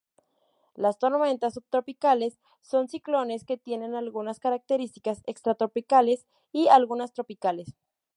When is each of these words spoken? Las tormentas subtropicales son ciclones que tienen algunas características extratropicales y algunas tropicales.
Las 0.73 0.97
tormentas 0.97 1.53
subtropicales 1.53 2.39
son 2.61 2.87
ciclones 2.87 3.43
que 3.43 3.57
tienen 3.59 3.93
algunas 3.93 4.39
características 4.39 5.21
extratropicales 5.27 6.25
y 6.51 6.69
algunas 6.69 7.13
tropicales. 7.13 7.75